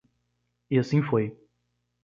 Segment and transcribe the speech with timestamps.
[0.71, 1.37] E assim foi.